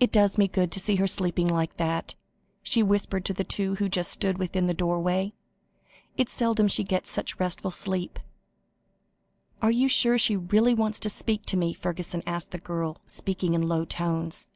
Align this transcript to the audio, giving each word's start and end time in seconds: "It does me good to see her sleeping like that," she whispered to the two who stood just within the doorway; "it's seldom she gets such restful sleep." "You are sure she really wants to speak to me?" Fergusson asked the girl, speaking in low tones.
"It 0.00 0.10
does 0.10 0.38
me 0.38 0.48
good 0.48 0.72
to 0.72 0.80
see 0.80 0.96
her 0.96 1.06
sleeping 1.06 1.48
like 1.48 1.76
that," 1.76 2.14
she 2.62 2.82
whispered 2.82 3.26
to 3.26 3.34
the 3.34 3.44
two 3.44 3.74
who 3.74 3.84
stood 3.90 3.92
just 3.92 4.38
within 4.38 4.68
the 4.68 4.72
doorway; 4.72 5.34
"it's 6.16 6.32
seldom 6.32 6.66
she 6.66 6.82
gets 6.82 7.10
such 7.10 7.38
restful 7.38 7.70
sleep." 7.70 8.18
"You 9.62 9.84
are 9.86 9.88
sure 9.90 10.16
she 10.16 10.36
really 10.36 10.72
wants 10.72 10.98
to 11.00 11.10
speak 11.10 11.44
to 11.44 11.58
me?" 11.58 11.74
Fergusson 11.74 12.22
asked 12.24 12.52
the 12.52 12.58
girl, 12.58 13.02
speaking 13.06 13.52
in 13.52 13.68
low 13.68 13.84
tones. 13.84 14.48